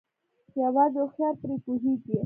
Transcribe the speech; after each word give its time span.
يوازې 0.63 0.97
هوښيار 1.01 1.33
پري 1.41 1.55
پوهيږي 1.63 2.15